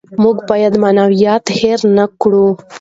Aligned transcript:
موږ 0.21 0.37
باید 0.49 0.73
معنویات 0.83 1.45
هېر 1.59 1.79
نکړو. 1.97 2.45